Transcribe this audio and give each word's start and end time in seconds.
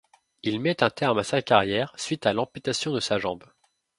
Il 0.41 0.59
met 0.59 0.81
un 0.81 0.89
terme 0.89 1.19
à 1.19 1.23
sa 1.23 1.43
carrière 1.43 1.93
suite 1.95 2.25
à 2.25 2.33
l'amputation 2.33 2.91
de 2.91 2.99
sa 2.99 3.19
jambe. 3.19 3.43